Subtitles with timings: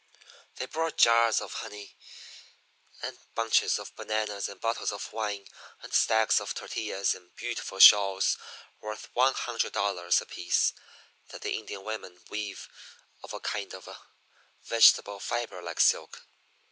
[0.55, 1.95] They brought jars of honey,
[3.03, 5.45] and bunches of bananas, and bottles of wine,
[5.83, 8.35] and stacks of tortillas, and beautiful shawls
[8.79, 10.73] worth one hundred dollars apiece
[11.29, 12.67] that the Indian women weave
[13.23, 13.87] of a kind of
[14.63, 16.23] vegetable fibre like silk.